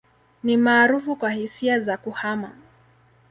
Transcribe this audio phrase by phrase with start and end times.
[0.43, 2.51] Ni maarufu kwa hisia za kuhama.